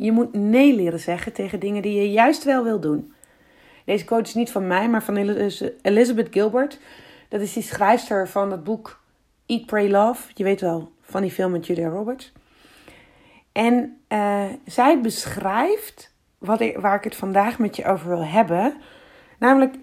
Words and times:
Je 0.00 0.12
moet 0.12 0.32
nee 0.32 0.74
leren 0.74 1.00
zeggen 1.00 1.32
tegen 1.32 1.60
dingen 1.60 1.82
die 1.82 2.00
je 2.00 2.10
juist 2.10 2.44
wel 2.44 2.64
wil 2.64 2.80
doen. 2.80 3.12
Deze 3.84 4.04
quote 4.04 4.28
is 4.28 4.34
niet 4.34 4.50
van 4.50 4.66
mij, 4.66 4.88
maar 4.88 5.02
van 5.02 5.16
Elizabeth 5.82 6.28
Gilbert. 6.30 6.78
Dat 7.28 7.40
is 7.40 7.52
die 7.52 7.62
schrijfster 7.62 8.28
van 8.28 8.50
het 8.50 8.64
boek 8.64 9.00
Eat, 9.46 9.66
Pray, 9.66 9.90
Love. 9.90 10.30
Je 10.34 10.44
weet 10.44 10.60
wel, 10.60 10.92
van 11.00 11.22
die 11.22 11.30
film 11.30 11.50
met 11.50 11.66
Julia 11.66 11.88
Roberts. 11.88 12.32
En 13.52 13.98
uh, 14.08 14.44
zij 14.66 15.00
beschrijft 15.00 16.14
wat 16.38 16.72
waar 16.74 16.96
ik 16.96 17.04
het 17.04 17.16
vandaag 17.16 17.58
met 17.58 17.76
je 17.76 17.84
over 17.84 18.08
wil 18.08 18.24
hebben. 18.24 18.74
Namelijk, 19.38 19.74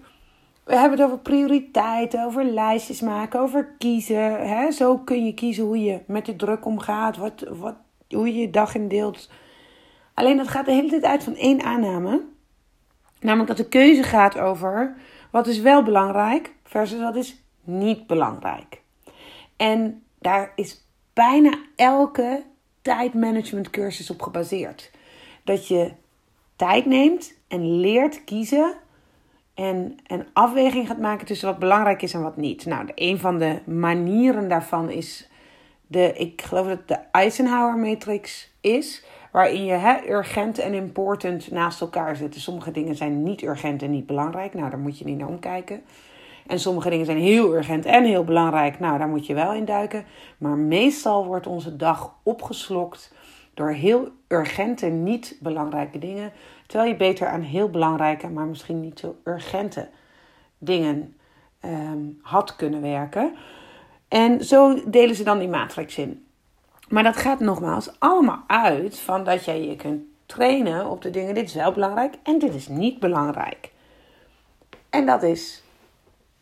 we 0.64 0.76
hebben 0.76 0.98
het 0.98 1.06
over 1.06 1.18
prioriteiten, 1.18 2.24
over 2.24 2.44
lijstjes 2.44 3.00
maken, 3.00 3.40
over 3.40 3.74
kiezen. 3.78 4.48
Hè? 4.48 4.70
Zo 4.70 4.98
kun 4.98 5.24
je 5.24 5.34
kiezen 5.34 5.64
hoe 5.64 5.82
je 5.82 6.00
met 6.06 6.26
de 6.26 6.36
druk 6.36 6.64
omgaat, 6.64 7.16
wat, 7.16 7.44
wat, 7.48 7.76
hoe 8.08 8.26
je 8.26 8.40
je 8.40 8.50
dag 8.50 8.74
indeelt. 8.74 9.28
Alleen 10.18 10.36
dat 10.36 10.48
gaat 10.48 10.66
de 10.66 10.72
hele 10.72 10.88
tijd 10.88 11.04
uit 11.04 11.24
van 11.24 11.36
één 11.36 11.62
aanname. 11.62 12.22
Namelijk 13.20 13.48
dat 13.48 13.56
de 13.56 13.68
keuze 13.68 14.02
gaat 14.02 14.38
over 14.38 14.96
wat 15.30 15.46
is 15.46 15.60
wel 15.60 15.82
belangrijk 15.82 16.52
versus 16.64 17.00
wat 17.00 17.16
is 17.16 17.42
niet 17.62 18.06
belangrijk. 18.06 18.80
En 19.56 20.02
daar 20.18 20.52
is 20.54 20.84
bijna 21.12 21.58
elke 21.76 22.42
tijdmanagement 22.82 23.70
cursus 23.70 24.10
op 24.10 24.22
gebaseerd. 24.22 24.90
Dat 25.44 25.68
je 25.68 25.92
tijd 26.56 26.86
neemt 26.86 27.34
en 27.48 27.80
leert 27.80 28.24
kiezen 28.24 28.74
en 29.54 29.96
een 30.06 30.26
afweging 30.32 30.86
gaat 30.86 30.98
maken 30.98 31.26
tussen 31.26 31.48
wat 31.48 31.58
belangrijk 31.58 32.02
is 32.02 32.14
en 32.14 32.22
wat 32.22 32.36
niet. 32.36 32.66
Nou, 32.66 32.88
een 32.94 33.18
van 33.18 33.38
de 33.38 33.60
manieren 33.64 34.48
daarvan 34.48 34.90
is 34.90 35.28
de, 35.86 36.12
ik 36.12 36.42
geloof 36.42 36.66
dat 36.66 36.78
het 36.78 36.88
de 36.88 36.98
Eisenhower 37.12 37.76
matrix 37.76 38.50
is, 38.60 39.04
waarin 39.38 39.64
je 39.64 40.10
urgent 40.10 40.58
en 40.58 40.74
important 40.74 41.50
naast 41.50 41.80
elkaar 41.80 42.16
zet. 42.16 42.34
Sommige 42.34 42.70
dingen 42.70 42.94
zijn 42.94 43.22
niet 43.22 43.42
urgent 43.42 43.82
en 43.82 43.90
niet 43.90 44.06
belangrijk. 44.06 44.54
Nou, 44.54 44.70
daar 44.70 44.78
moet 44.78 44.98
je 44.98 45.04
niet 45.04 45.18
naar 45.18 45.28
omkijken. 45.28 45.82
En 46.46 46.58
sommige 46.58 46.90
dingen 46.90 47.06
zijn 47.06 47.18
heel 47.18 47.54
urgent 47.54 47.84
en 47.84 48.04
heel 48.04 48.24
belangrijk. 48.24 48.78
Nou, 48.78 48.98
daar 48.98 49.08
moet 49.08 49.26
je 49.26 49.34
wel 49.34 49.54
in 49.54 49.64
duiken. 49.64 50.04
Maar 50.38 50.56
meestal 50.56 51.26
wordt 51.26 51.46
onze 51.46 51.76
dag 51.76 52.14
opgeslokt 52.22 53.14
door 53.54 53.70
heel 53.70 54.08
urgente, 54.28 54.86
niet 54.86 55.38
belangrijke 55.40 55.98
dingen. 55.98 56.32
Terwijl 56.66 56.90
je 56.90 56.96
beter 56.96 57.28
aan 57.28 57.42
heel 57.42 57.70
belangrijke, 57.70 58.28
maar 58.28 58.46
misschien 58.46 58.80
niet 58.80 58.98
zo 58.98 59.16
urgente 59.24 59.88
dingen 60.58 61.16
ehm, 61.60 61.98
had 62.22 62.56
kunnen 62.56 62.80
werken. 62.80 63.34
En 64.08 64.44
zo 64.44 64.90
delen 64.90 65.16
ze 65.16 65.24
dan 65.24 65.38
die 65.38 65.48
matrix 65.48 65.98
in. 65.98 66.27
Maar 66.88 67.02
dat 67.02 67.16
gaat 67.16 67.40
nogmaals 67.40 68.00
allemaal 68.00 68.44
uit 68.46 68.98
van 68.98 69.24
dat 69.24 69.44
jij 69.44 69.66
je 69.66 69.76
kunt 69.76 70.02
trainen 70.26 70.90
op 70.90 71.02
de 71.02 71.10
dingen. 71.10 71.34
Dit 71.34 71.48
is 71.48 71.54
wel 71.54 71.72
belangrijk 71.72 72.14
en 72.22 72.38
dit 72.38 72.54
is 72.54 72.68
niet 72.68 72.98
belangrijk. 72.98 73.72
En 74.90 75.06
dat 75.06 75.22
is, 75.22 75.62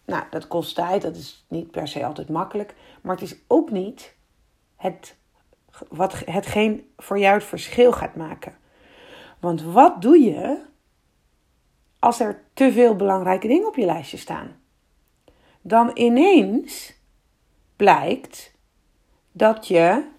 nou, 0.05 0.25
dat 0.31 0.49
kost 0.49 0.75
tijd, 0.75 1.03
dat 1.03 1.17
is 1.17 1.45
niet 1.49 1.71
per 1.71 1.89
se 1.89 2.05
altijd 2.05 2.29
makkelijk. 2.29 2.75
Maar 3.01 3.15
het 3.15 3.25
is 3.25 3.37
ook 3.47 3.71
niet 3.71 4.15
het, 4.77 5.17
wat, 5.89 6.23
hetgeen 6.25 6.91
voor 6.97 7.19
jou 7.19 7.35
het 7.35 7.45
verschil 7.45 7.93
gaat 7.93 8.17
maken. 8.17 8.57
Want 9.41 9.63
wat 9.63 10.03
doe 10.03 10.19
je 10.19 10.63
als 11.99 12.21
er 12.21 12.43
te 12.55 12.73
veel 12.73 12.97
belangrijke 12.97 13.47
dingen 13.47 13.69
op 13.69 13.77
je 13.77 13.85
lijstje 13.85 14.17
staan? 14.17 14.57
Dan 15.61 15.91
ineens 15.95 16.95
blijkt 17.77 18.55
dat 19.33 19.67
je 19.67 20.15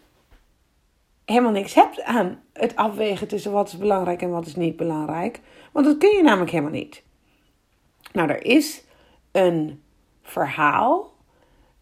helemaal 1.28 1.52
niks 1.52 1.74
hebt 1.74 2.04
aan 2.04 2.42
het 2.54 2.76
afwegen 2.76 3.28
tussen 3.28 3.52
wat 3.52 3.68
is 3.68 3.78
belangrijk 3.78 4.22
en 4.22 4.30
wat 4.30 4.46
is 4.46 4.56
niet 4.56 4.76
belangrijk. 4.76 5.42
Want 5.72 5.86
dat 5.86 5.98
kun 5.98 6.16
je 6.16 6.24
namelijk 6.24 6.52
helemaal 6.52 6.72
niet. 6.72 7.04
Nou, 8.14 8.30
er 8.30 8.46
is 8.46 8.84
een 9.32 9.82
verhaal. 10.22 11.14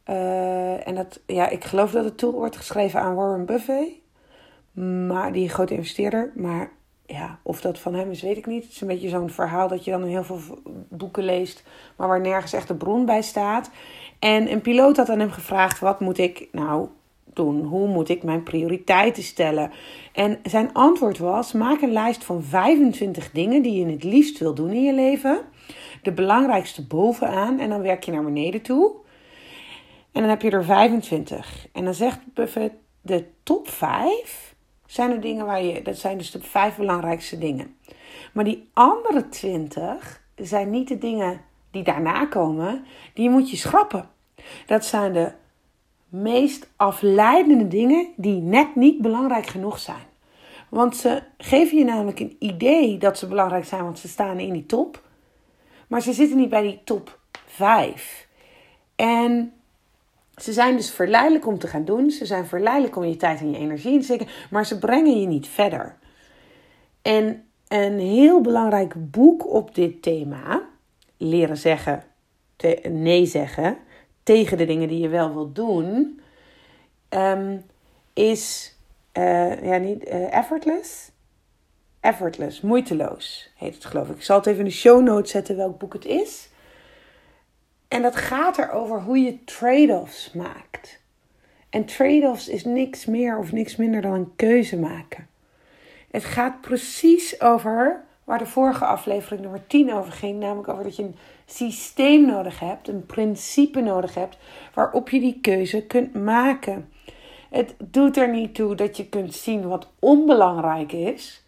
Uh, 0.10 0.88
en 0.88 0.96
dat, 0.96 1.22
ja, 1.26 1.50
ik 1.50 1.64
geloof 1.64 1.92
dat 1.92 2.04
het 2.04 2.18
toe 2.18 2.32
wordt 2.32 2.58
geschreven 2.58 3.02
aan 3.02 3.16
Warren 3.16 3.46
Buffett. 3.46 3.92
Maar 5.08 5.32
die 5.32 5.50
grote 5.50 5.74
investeerder. 5.74 6.32
Maar 6.36 6.72
ja, 7.06 7.40
of 7.44 7.62
dat 7.62 7.80
van 7.80 7.94
hem 7.94 8.12
is, 8.12 8.22
weet 8.22 8.38
ik 8.38 8.46
niet. 8.46 8.64
Het 8.64 8.72
is 8.72 8.82
een 8.82 8.88
beetje 8.88 9.10
zo'n 9.10 9.30
verhaal 9.30 9.68
dat 9.68 9.84
je 9.84 9.92
dan 9.92 10.02
in 10.02 10.08
heel 10.08 10.24
veel 10.24 10.40
boeken 10.90 11.24
leest, 11.24 11.64
maar 11.96 12.08
waar 12.08 12.22
nergens 12.22 12.54
echt 12.54 12.68
de 12.68 12.76
bron 12.76 13.06
bij 13.06 13.22
staat. 13.22 13.70
En 14.20 14.52
een 14.52 14.62
piloot 14.62 14.98
had 14.98 15.10
aan 15.10 15.20
hem 15.20 15.32
gevraagd: 15.32 15.80
wat 15.80 16.00
moet 16.00 16.18
ik 16.18 16.48
nou 16.52 16.88
Hoe 17.44 17.88
moet 17.88 18.10
ik 18.10 18.24
mijn 18.24 18.44
prioriteiten 18.44 19.24
stellen? 19.24 19.72
En 20.14 20.40
zijn 20.44 20.74
antwoord 20.74 21.18
was: 21.18 21.52
maak 21.52 21.82
een 21.82 21.92
lijst 21.92 22.24
van 22.24 22.44
25 22.44 23.32
dingen 23.32 23.62
die 23.62 23.80
je 23.80 23.92
het 23.92 24.04
liefst 24.04 24.40
wil 24.40 24.54
doen 24.54 24.70
in 24.70 24.84
je 24.84 24.94
leven. 24.94 25.42
De 26.02 26.12
belangrijkste 26.12 26.88
bovenaan 26.88 27.60
en 27.60 27.70
dan 27.70 27.82
werk 27.82 28.04
je 28.04 28.12
naar 28.12 28.24
beneden 28.24 28.62
toe. 28.62 28.92
En 30.12 30.22
dan 30.22 30.30
heb 30.30 30.42
je 30.42 30.50
er 30.50 30.66
25. 30.66 31.68
En 31.72 31.84
dan 31.84 31.94
zegt 31.94 32.20
Buffett: 32.34 32.74
de 33.02 33.26
top 33.44 33.70
5 33.70 34.56
zijn 34.86 35.12
er 35.12 35.22
dingen 35.22 35.46
waar 35.46 35.64
je, 35.64 35.82
dat 35.82 35.98
zijn 35.98 36.18
dus 36.18 36.32
de 36.32 36.42
vijf 36.42 36.76
belangrijkste 36.76 37.38
dingen. 37.38 37.76
Maar 38.34 38.44
die 38.44 38.70
andere 38.74 39.30
20 39.30 40.24
zijn 40.36 40.70
niet 40.70 40.88
de 40.88 40.98
dingen 40.98 41.42
die 41.72 41.84
daarna 41.84 42.26
komen, 42.26 42.86
die 43.14 43.30
moet 43.30 43.50
je 43.50 43.58
schrappen. 43.58 44.10
Dat 44.66 44.86
zijn 44.86 45.14
de 45.14 45.32
meest 46.22 46.68
afleidende 46.76 47.68
dingen 47.68 48.08
die 48.16 48.42
net 48.42 48.76
niet 48.76 49.02
belangrijk 49.02 49.48
genoeg 49.48 49.80
zijn. 49.80 50.04
Want 50.70 50.96
ze 50.96 51.22
geven 51.38 51.78
je 51.78 51.84
namelijk 51.84 52.20
een 52.20 52.36
idee 52.40 52.98
dat 52.98 53.18
ze 53.18 53.28
belangrijk 53.28 53.66
zijn, 53.66 53.84
want 53.84 54.00
ze 54.00 54.08
staan 54.08 54.40
in 54.40 54.54
die 54.54 54.66
top. 54.66 55.04
Maar 55.88 56.02
ze 56.02 56.14
zitten 56.14 56.38
niet 56.38 56.50
bij 56.50 56.62
die 56.62 56.82
top 56.84 57.20
5. 57.46 58.28
En 58.96 59.54
ze 60.36 60.54
zijn 60.54 60.76
dus 60.76 60.92
verleidelijk 60.92 61.48
om 61.48 61.60
te 61.60 61.68
gaan 61.68 61.86
doen. 61.86 62.12
Ze 62.12 62.26
zijn 62.26 62.46
verleidelijk 62.46 62.96
om 62.96 63.04
je 63.04 63.18
tijd 63.18 63.40
en 63.40 63.52
je 63.52 63.58
energie 63.58 63.94
in 63.94 64.00
te 64.00 64.06
steken. 64.06 64.28
Maar 64.50 64.66
ze 64.66 64.80
brengen 64.80 65.20
je 65.20 65.28
niet 65.28 65.48
verder. 65.48 65.98
En 67.02 67.44
een 67.68 68.00
heel 68.00 68.42
belangrijk 68.42 69.12
boek 69.12 69.54
op 69.54 69.76
dit 69.76 70.02
thema, 70.02 70.62
leren 71.18 71.58
zeggen, 71.58 72.04
nee 72.84 73.26
zeggen 73.26 73.78
tegen 74.26 74.58
de 74.58 74.66
dingen 74.66 74.88
die 74.88 75.00
je 75.00 75.10
wel 75.10 75.34
wilt 75.34 75.56
doen, 75.56 76.20
um, 77.10 77.66
is 78.14 78.76
uh, 79.14 79.64
ja, 79.64 79.78
niet, 79.78 80.08
uh, 80.08 80.34
effortless. 80.34 81.12
Effortless, 82.00 82.62
moeiteloos 82.62 83.52
heet 83.56 83.74
het 83.74 83.86
geloof 83.86 84.10
ik. 84.10 84.16
Ik 84.16 84.24
zal 84.24 84.38
het 84.38 84.46
even 84.46 84.60
in 84.60 84.66
de 84.66 84.72
show 84.72 85.04
notes 85.04 85.32
zetten 85.32 85.56
welk 85.56 85.80
boek 85.80 85.94
het 85.94 86.06
is. 86.06 86.50
En 87.88 88.02
dat 88.02 88.16
gaat 88.16 88.58
erover 88.58 89.02
hoe 89.02 89.18
je 89.18 89.44
trade-offs 89.44 90.32
maakt. 90.32 91.00
En 91.70 91.86
trade-offs 91.86 92.48
is 92.48 92.64
niks 92.64 93.06
meer 93.06 93.38
of 93.38 93.52
niks 93.52 93.76
minder 93.76 94.02
dan 94.02 94.14
een 94.14 94.36
keuze 94.36 94.78
maken. 94.78 95.28
Het 96.12 96.24
gaat 96.24 96.62
precies 96.62 97.42
over 97.42 98.04
waar 98.26 98.38
de 98.38 98.46
vorige 98.46 98.86
aflevering 98.86 99.42
nummer 99.42 99.68
10 99.68 99.94
over 99.94 100.12
ging. 100.12 100.40
Namelijk 100.40 100.68
over 100.68 100.84
dat 100.84 100.96
je 100.96 101.04
een 101.04 101.16
systeem 101.46 102.26
nodig 102.26 102.60
hebt, 102.60 102.88
een 102.88 103.06
principe 103.06 103.82
nodig 103.82 104.14
hebt 104.14 104.38
waarop 104.74 105.10
je 105.10 105.20
die 105.20 105.40
keuze 105.42 105.86
kunt 105.86 106.14
maken. 106.14 106.90
Het 107.50 107.76
doet 107.78 108.18
er 108.18 108.30
niet 108.30 108.56
toe 108.56 108.76
dat 108.76 108.98
je 108.98 109.10
kunt 109.10 109.34
zien 109.34 109.68
wat 109.68 109.92
onbelangrijk 110.00 110.92
is. 110.92 111.46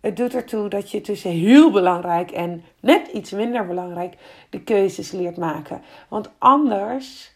Het 0.00 0.16
doet 0.16 0.34
ertoe 0.34 0.68
dat 0.68 0.90
je 0.90 1.00
tussen 1.00 1.30
heel 1.30 1.70
belangrijk 1.70 2.30
en 2.30 2.64
net 2.80 3.08
iets 3.08 3.30
minder 3.30 3.66
belangrijk 3.66 4.16
de 4.50 4.60
keuzes 4.62 5.10
leert 5.10 5.36
maken. 5.36 5.82
Want 6.08 6.30
anders 6.38 7.32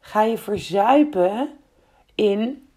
ga 0.00 0.22
je 0.22 0.38
verzuipen 0.38 1.48
in 2.14 2.68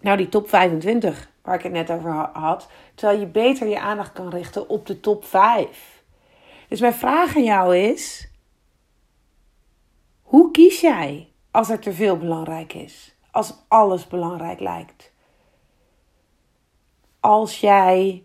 nou, 0.00 0.16
die 0.16 0.28
top 0.28 0.48
25 0.48 1.30
waar 1.44 1.54
ik 1.54 1.62
het 1.62 1.72
net 1.72 1.90
over 1.90 2.12
had. 2.32 2.68
Terwijl 2.94 3.20
je 3.20 3.26
beter 3.26 3.68
je 3.68 3.80
aandacht 3.80 4.12
kan 4.12 4.28
richten 4.28 4.68
op 4.68 4.86
de 4.86 5.00
top 5.00 5.24
5. 5.24 6.02
Dus 6.68 6.80
mijn 6.80 6.94
vraag 6.94 7.36
aan 7.36 7.44
jou 7.44 7.76
is: 7.76 8.30
hoe 10.22 10.50
kies 10.50 10.80
jij 10.80 11.28
als 11.50 11.70
er 11.70 11.78
te 11.78 11.92
veel 11.92 12.16
belangrijk 12.16 12.72
is? 12.72 13.16
Als 13.30 13.54
alles 13.68 14.06
belangrijk 14.06 14.60
lijkt? 14.60 15.12
Als 17.20 17.60
jij 17.60 18.24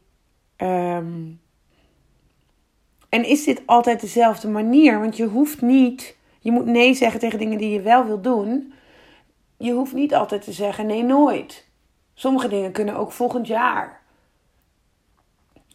Ehm, 0.59 1.31
en 3.09 3.25
is 3.25 3.44
dit 3.44 3.61
altijd 3.65 4.01
dezelfde 4.01 4.47
manier? 4.47 4.99
Want 4.99 5.17
je 5.17 5.25
hoeft 5.25 5.61
niet, 5.61 6.17
je 6.39 6.51
moet 6.51 6.65
nee 6.65 6.94
zeggen 6.94 7.19
tegen 7.19 7.39
dingen 7.39 7.57
die 7.57 7.69
je 7.69 7.81
wel 7.81 8.05
wil 8.05 8.21
doen. 8.21 8.73
Je 9.57 9.71
hoeft 9.71 9.94
niet 9.94 10.13
altijd 10.13 10.41
te 10.41 10.51
zeggen 10.51 10.85
nee, 10.85 11.03
nooit. 11.03 11.69
Sommige 12.19 12.48
dingen 12.48 12.71
kunnen 12.71 12.95
ook 12.95 13.12
volgend 13.12 13.48
jaar. 13.48 14.01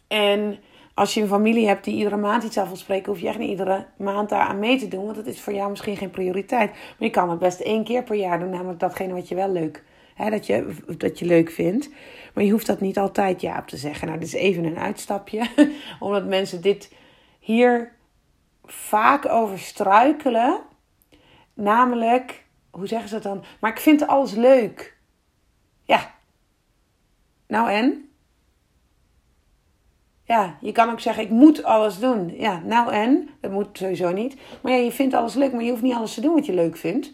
En 0.07 0.59
als 0.93 1.13
je 1.13 1.21
een 1.21 1.27
familie 1.27 1.67
hebt 1.67 1.83
die 1.83 1.95
iedere 1.95 2.17
maand 2.17 2.43
iets 2.43 2.57
af 2.57 2.67
wil 2.67 2.75
spreken, 2.75 3.11
hoef 3.11 3.21
je 3.21 3.27
echt 3.27 3.37
niet 3.37 3.49
iedere 3.49 3.85
maand 3.97 4.29
daar 4.29 4.47
aan 4.47 4.59
mee 4.59 4.77
te 4.77 4.87
doen. 4.87 5.03
Want 5.03 5.15
dat 5.15 5.25
is 5.25 5.41
voor 5.41 5.53
jou 5.53 5.69
misschien 5.69 5.97
geen 5.97 6.09
prioriteit. 6.09 6.71
Maar 6.71 6.93
je 6.97 7.09
kan 7.09 7.29
het 7.29 7.39
best 7.39 7.59
één 7.59 7.83
keer 7.83 8.03
per 8.03 8.15
jaar 8.15 8.39
doen, 8.39 8.49
namelijk 8.49 8.79
datgene 8.79 9.13
wat 9.13 9.27
je 9.27 9.35
wel 9.35 9.51
leuk, 9.51 9.83
hè, 10.15 10.29
dat 10.29 10.45
je, 10.45 10.75
dat 10.97 11.19
je 11.19 11.25
leuk 11.25 11.51
vindt. 11.51 11.89
Maar 12.33 12.43
je 12.43 12.51
hoeft 12.51 12.67
dat 12.67 12.81
niet 12.81 12.97
altijd 12.97 13.41
ja 13.41 13.57
op 13.57 13.67
te 13.67 13.77
zeggen. 13.77 14.07
Nou, 14.07 14.19
dit 14.19 14.27
is 14.27 14.33
even 14.33 14.63
een 14.63 14.79
uitstapje. 14.79 15.49
Omdat 15.99 16.25
mensen 16.25 16.61
dit 16.61 16.93
hier 17.39 17.91
vaak 18.65 19.29
over 19.29 19.59
struikelen. 19.59 20.61
Namelijk, 21.53 22.45
hoe 22.69 22.87
zeggen 22.87 23.09
ze 23.09 23.13
dat 23.13 23.23
dan? 23.23 23.43
Maar 23.59 23.71
ik 23.71 23.79
vind 23.79 24.07
alles 24.07 24.33
leuk. 24.33 24.97
Ja. 25.83 26.14
Nou 27.47 27.69
en? 27.69 28.09
Ja, 30.23 30.57
je 30.61 30.71
kan 30.71 30.89
ook 30.89 30.99
zeggen, 30.99 31.23
ik 31.23 31.29
moet 31.29 31.63
alles 31.63 31.99
doen. 31.99 32.33
Ja, 32.37 32.61
nou 32.65 32.91
en? 32.91 33.29
Dat 33.41 33.51
moet 33.51 33.67
sowieso 33.77 34.11
niet. 34.11 34.35
Maar 34.61 34.71
ja, 34.71 34.77
je 34.77 34.91
vindt 34.91 35.13
alles 35.13 35.33
leuk, 35.33 35.51
maar 35.51 35.63
je 35.63 35.69
hoeft 35.69 35.81
niet 35.81 35.93
alles 35.93 36.13
te 36.13 36.21
doen 36.21 36.33
wat 36.33 36.45
je 36.45 36.53
leuk 36.53 36.77
vindt. 36.77 37.13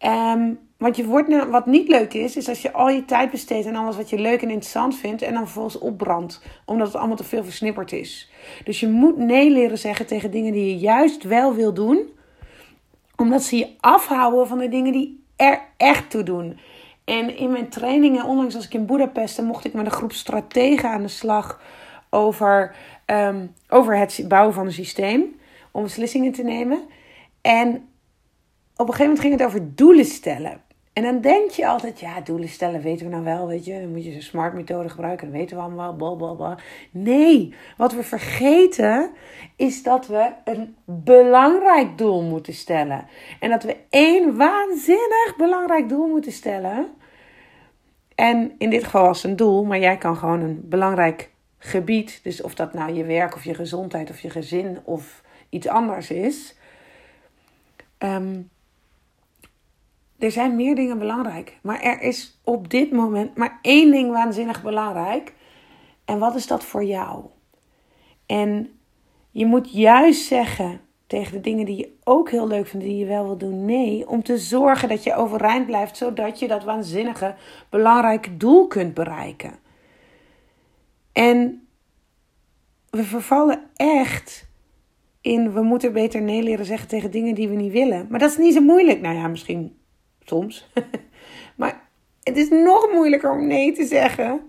Um, 0.00 0.58
want 0.76 0.96
je 0.96 1.04
wordt, 1.04 1.28
nou, 1.28 1.50
wat 1.50 1.66
niet 1.66 1.88
leuk 1.88 2.14
is, 2.14 2.36
is 2.36 2.48
als 2.48 2.62
je 2.62 2.72
al 2.72 2.88
je 2.88 3.04
tijd 3.04 3.30
besteedt 3.30 3.66
aan 3.66 3.76
alles 3.76 3.96
wat 3.96 4.10
je 4.10 4.18
leuk 4.18 4.42
en 4.42 4.50
interessant 4.50 4.96
vindt 4.96 5.22
en 5.22 5.34
dan 5.34 5.42
vervolgens 5.42 5.78
opbrandt, 5.78 6.42
omdat 6.64 6.86
het 6.86 6.96
allemaal 6.96 7.16
te 7.16 7.24
veel 7.24 7.44
versnipperd 7.44 7.92
is. 7.92 8.30
Dus 8.64 8.80
je 8.80 8.88
moet 8.88 9.16
nee 9.16 9.50
leren 9.50 9.78
zeggen 9.78 10.06
tegen 10.06 10.30
dingen 10.30 10.52
die 10.52 10.64
je 10.64 10.76
juist 10.76 11.22
wel 11.22 11.54
wil 11.54 11.74
doen, 11.74 12.10
omdat 13.16 13.42
ze 13.42 13.56
je 13.56 13.68
afhouden 13.80 14.46
van 14.46 14.58
de 14.58 14.68
dingen 14.68 14.92
die 14.92 15.24
er 15.36 15.60
echt 15.76 16.10
toe 16.10 16.22
doen. 16.22 16.58
En 17.06 17.36
in 17.36 17.50
mijn 17.50 17.68
trainingen, 17.68 18.24
onlangs 18.24 18.54
als 18.54 18.64
ik 18.64 18.74
in 18.74 18.86
Budapest, 18.86 19.42
mocht 19.42 19.64
ik 19.64 19.72
met 19.72 19.86
een 19.86 19.92
groep 19.92 20.12
strategen 20.12 20.90
aan 20.90 21.02
de 21.02 21.08
slag 21.08 21.60
over, 22.10 22.76
um, 23.06 23.54
over 23.68 23.98
het 23.98 24.24
bouwen 24.28 24.54
van 24.54 24.66
een 24.66 24.72
systeem, 24.72 25.40
om 25.70 25.82
beslissingen 25.82 26.32
te 26.32 26.42
nemen. 26.42 26.82
En 27.40 27.68
op 28.76 28.88
een 28.88 28.94
gegeven 28.94 29.04
moment 29.04 29.20
ging 29.20 29.32
het 29.32 29.42
over 29.42 29.74
doelen 29.74 30.04
stellen. 30.04 30.60
En 30.96 31.02
dan 31.02 31.20
denk 31.20 31.50
je 31.50 31.66
altijd, 31.66 32.00
ja, 32.00 32.20
doelen 32.20 32.48
stellen 32.48 32.80
weten 32.80 33.06
we 33.06 33.12
nou 33.12 33.24
wel, 33.24 33.46
weet 33.46 33.64
je. 33.64 33.80
Dan 33.80 33.90
moet 33.90 34.04
je 34.04 34.12
zo'n 34.12 34.20
smart 34.20 34.54
methode 34.54 34.88
gebruiken, 34.88 35.26
dat 35.26 35.36
weten 35.36 35.56
we 35.56 35.62
allemaal, 35.62 35.94
blablabla. 35.94 36.58
Nee, 36.90 37.54
wat 37.76 37.92
we 37.92 38.02
vergeten 38.02 39.10
is 39.56 39.82
dat 39.82 40.06
we 40.06 40.32
een 40.44 40.76
belangrijk 40.84 41.98
doel 41.98 42.22
moeten 42.22 42.54
stellen. 42.54 43.06
En 43.40 43.50
dat 43.50 43.62
we 43.62 43.76
één 43.90 44.36
waanzinnig 44.36 45.34
belangrijk 45.36 45.88
doel 45.88 46.08
moeten 46.08 46.32
stellen. 46.32 46.88
En 48.14 48.52
in 48.58 48.70
dit 48.70 48.84
geval 48.84 49.04
was 49.04 49.24
een 49.24 49.36
doel, 49.36 49.64
maar 49.64 49.78
jij 49.78 49.96
kan 49.96 50.16
gewoon 50.16 50.40
een 50.40 50.60
belangrijk 50.64 51.30
gebied, 51.58 52.20
dus 52.22 52.42
of 52.42 52.54
dat 52.54 52.72
nou 52.72 52.92
je 52.92 53.04
werk 53.04 53.34
of 53.34 53.44
je 53.44 53.54
gezondheid 53.54 54.10
of 54.10 54.20
je 54.20 54.30
gezin 54.30 54.78
of 54.84 55.22
iets 55.48 55.68
anders 55.68 56.10
is. 56.10 56.56
Um, 57.98 58.50
er 60.18 60.30
zijn 60.30 60.56
meer 60.56 60.74
dingen 60.74 60.98
belangrijk. 60.98 61.58
Maar 61.62 61.80
er 61.80 62.00
is 62.00 62.40
op 62.44 62.70
dit 62.70 62.92
moment 62.92 63.36
maar 63.36 63.58
één 63.62 63.90
ding 63.90 64.10
waanzinnig 64.10 64.62
belangrijk. 64.62 65.34
En 66.04 66.18
wat 66.18 66.34
is 66.34 66.46
dat 66.46 66.64
voor 66.64 66.84
jou? 66.84 67.24
En 68.26 68.70
je 69.30 69.46
moet 69.46 69.72
juist 69.72 70.26
zeggen 70.26 70.80
tegen 71.06 71.32
de 71.32 71.40
dingen 71.40 71.66
die 71.66 71.76
je 71.76 71.96
ook 72.04 72.30
heel 72.30 72.46
leuk 72.46 72.66
vindt, 72.66 72.86
die 72.86 72.96
je 72.96 73.04
wel 73.04 73.24
wil 73.24 73.36
doen, 73.36 73.64
nee. 73.64 74.08
Om 74.08 74.22
te 74.22 74.38
zorgen 74.38 74.88
dat 74.88 75.02
je 75.02 75.14
overeind 75.14 75.66
blijft, 75.66 75.96
zodat 75.96 76.38
je 76.38 76.48
dat 76.48 76.64
waanzinnige, 76.64 77.34
belangrijke 77.70 78.36
doel 78.36 78.66
kunt 78.66 78.94
bereiken. 78.94 79.52
En 81.12 81.66
we 82.90 83.04
vervallen 83.04 83.60
echt 83.76 84.48
in, 85.20 85.52
we 85.52 85.62
moeten 85.62 85.92
beter 85.92 86.22
nee 86.22 86.42
leren 86.42 86.64
zeggen 86.64 86.88
tegen 86.88 87.10
dingen 87.10 87.34
die 87.34 87.48
we 87.48 87.54
niet 87.54 87.72
willen. 87.72 88.06
Maar 88.10 88.18
dat 88.18 88.30
is 88.30 88.36
niet 88.36 88.54
zo 88.54 88.60
moeilijk. 88.60 89.00
Nou 89.00 89.16
ja, 89.16 89.28
misschien 89.28 89.76
Soms. 90.26 90.68
maar 91.56 91.88
het 92.22 92.36
is 92.36 92.48
nog 92.48 92.88
moeilijker 92.92 93.30
om 93.30 93.46
nee 93.46 93.72
te 93.72 93.84
zeggen 93.84 94.40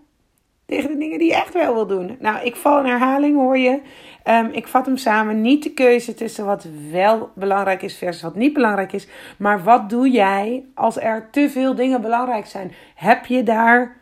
tegen 0.66 0.90
de 0.92 0.98
dingen 0.98 1.20
die 1.20 1.28
je 1.28 1.36
echt 1.36 1.54
wel 1.54 1.74
wil 1.74 1.88
doen. 1.88 2.18
Nou, 2.20 2.46
ik 2.46 2.56
val 2.56 2.80
in 2.80 2.86
herhaling, 2.86 3.36
hoor 3.36 3.58
je. 3.58 3.82
Um, 4.26 4.50
ik 4.52 4.68
vat 4.68 4.86
hem 4.86 4.98
samen. 4.98 5.42
Niet 5.42 5.64
de 5.64 5.74
keuze 5.74 6.14
tussen 6.14 6.46
wat 6.46 6.68
wel 6.92 7.30
belangrijk 7.36 7.82
is 7.82 7.98
versus 7.98 8.22
wat 8.22 8.36
niet 8.36 8.54
belangrijk 8.54 8.94
is. 8.94 9.08
Maar 9.38 9.64
wat 9.64 9.90
doe 9.90 10.10
jij 10.10 10.66
als 10.74 11.00
er 11.00 11.28
te 11.32 11.50
veel 11.50 11.76
dingen 11.76 12.02
belangrijk 12.02 12.46
zijn? 12.46 12.72
Heb 12.96 13.26
je 13.26 13.44
daar 13.44 13.98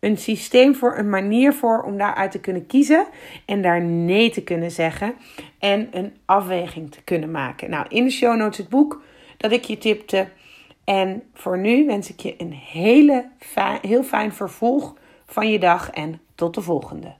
een 0.00 0.16
systeem 0.16 0.74
voor, 0.74 0.98
een 0.98 1.10
manier 1.10 1.52
voor 1.52 1.82
om 1.82 1.98
daaruit 1.98 2.30
te 2.30 2.40
kunnen 2.40 2.66
kiezen 2.66 3.06
en 3.46 3.62
daar 3.62 3.82
nee 3.82 4.30
te 4.30 4.42
kunnen 4.42 4.70
zeggen 4.70 5.14
en 5.58 5.88
een 5.90 6.16
afweging 6.24 6.90
te 6.90 7.02
kunnen 7.02 7.30
maken? 7.30 7.70
Nou, 7.70 7.86
in 7.88 8.04
de 8.04 8.10
show 8.10 8.36
notes 8.36 8.58
het 8.58 8.68
boek 8.68 9.02
dat 9.36 9.52
ik 9.52 9.64
je 9.64 9.78
tipte. 9.78 10.28
En 10.90 11.22
voor 11.34 11.58
nu 11.58 11.86
wens 11.86 12.10
ik 12.10 12.20
je 12.20 12.34
een 12.38 12.52
hele 12.52 13.30
fijn, 13.38 13.78
heel 13.82 14.02
fijn 14.02 14.32
vervolg 14.32 14.94
van 15.26 15.50
je 15.50 15.58
dag 15.58 15.90
en 15.90 16.20
tot 16.34 16.54
de 16.54 16.60
volgende. 16.60 17.14